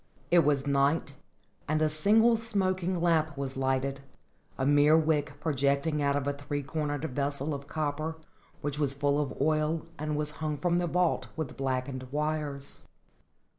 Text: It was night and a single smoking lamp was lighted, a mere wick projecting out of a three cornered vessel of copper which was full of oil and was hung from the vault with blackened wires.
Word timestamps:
It 0.31 0.39
was 0.39 0.65
night 0.65 1.15
and 1.67 1.79
a 1.79 1.87
single 1.87 2.35
smoking 2.35 2.99
lamp 2.99 3.37
was 3.37 3.55
lighted, 3.55 4.01
a 4.57 4.65
mere 4.65 4.97
wick 4.97 5.33
projecting 5.39 6.01
out 6.01 6.15
of 6.15 6.25
a 6.27 6.33
three 6.33 6.63
cornered 6.63 7.03
vessel 7.05 7.53
of 7.53 7.67
copper 7.67 8.15
which 8.61 8.79
was 8.79 8.95
full 8.95 9.19
of 9.21 9.39
oil 9.39 9.85
and 9.99 10.15
was 10.15 10.31
hung 10.41 10.57
from 10.57 10.79
the 10.79 10.87
vault 10.87 11.27
with 11.35 11.55
blackened 11.55 12.07
wires. 12.11 12.83